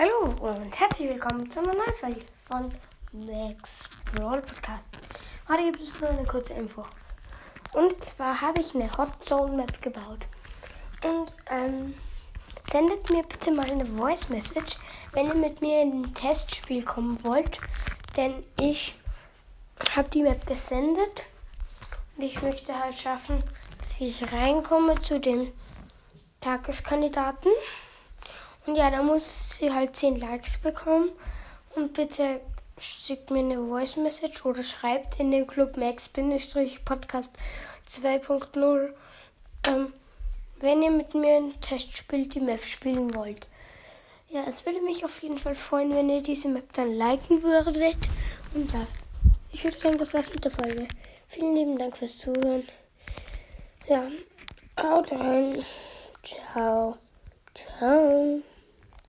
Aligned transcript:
Hallo 0.00 0.34
und 0.40 0.80
herzlich 0.80 1.10
willkommen 1.10 1.50
zu 1.50 1.58
einer 1.58 1.74
neuen 1.74 1.94
Folge 1.94 2.22
von 2.48 2.70
Max 3.12 3.82
Brawl 4.14 4.40
Podcast. 4.40 4.88
Heute 5.46 5.72
gibt 5.72 5.94
es 5.94 6.00
nur 6.00 6.08
eine 6.08 6.24
kurze 6.24 6.54
Info. 6.54 6.86
Und 7.74 8.02
zwar 8.02 8.40
habe 8.40 8.62
ich 8.62 8.74
eine 8.74 8.90
Hot 8.96 9.22
Zone 9.22 9.54
Map 9.58 9.82
gebaut. 9.82 10.20
Und 11.04 11.34
ähm, 11.50 11.92
sendet 12.72 13.10
mir 13.10 13.24
bitte 13.24 13.52
mal 13.52 13.70
eine 13.70 13.84
Voice 13.84 14.30
Message, 14.30 14.78
wenn 15.12 15.26
ihr 15.26 15.34
mit 15.34 15.60
mir 15.60 15.82
in 15.82 16.00
ein 16.00 16.14
Testspiel 16.14 16.82
kommen 16.82 17.22
wollt. 17.22 17.60
Denn 18.16 18.42
ich 18.58 18.94
habe 19.94 20.08
die 20.08 20.22
Map 20.22 20.46
gesendet 20.46 21.24
und 22.16 22.24
ich 22.24 22.40
möchte 22.40 22.74
halt 22.74 22.98
schaffen, 22.98 23.38
dass 23.78 24.00
ich 24.00 24.32
reinkomme 24.32 24.98
zu 25.02 25.20
den 25.20 25.52
Tageskandidaten. 26.40 27.52
Ja, 28.74 28.90
da 28.90 29.02
muss 29.02 29.58
sie 29.58 29.72
halt 29.72 29.96
10 29.96 30.20
Likes 30.20 30.58
bekommen. 30.58 31.10
Und 31.74 31.92
bitte 31.92 32.40
schickt 32.78 33.30
mir 33.30 33.40
eine 33.40 33.58
Voice 33.58 33.96
Message 33.96 34.44
oder 34.44 34.62
schreibt 34.62 35.20
in 35.20 35.30
den 35.30 35.46
Club 35.46 35.76
Max-Podcast 35.76 37.36
2.0, 37.88 38.92
ähm, 39.64 39.92
wenn 40.60 40.82
ihr 40.82 40.90
mit 40.90 41.14
mir 41.14 41.36
ein 41.36 41.60
Testspiel 41.60 42.26
die 42.26 42.40
Map 42.40 42.64
spielen 42.64 43.14
wollt. 43.14 43.46
Ja, 44.28 44.44
es 44.46 44.64
würde 44.64 44.80
mich 44.82 45.04
auf 45.04 45.20
jeden 45.22 45.38
Fall 45.38 45.54
freuen, 45.54 45.94
wenn 45.94 46.08
ihr 46.08 46.22
diese 46.22 46.48
Map 46.48 46.72
dann 46.72 46.94
liken 46.94 47.42
würdet. 47.42 47.96
Und 48.54 48.72
ja, 48.72 48.86
ich 49.52 49.64
würde 49.64 49.78
sagen, 49.78 49.98
das 49.98 50.14
war's 50.14 50.32
mit 50.32 50.44
der 50.44 50.52
Folge. 50.52 50.86
Vielen 51.28 51.54
lieben 51.54 51.78
Dank 51.78 51.96
fürs 51.96 52.18
Zuhören. 52.18 52.64
Ja, 53.88 54.08
haut 54.80 55.10
rein. 55.12 55.64
Ciao. 56.22 56.96
Ciao. 57.54 58.42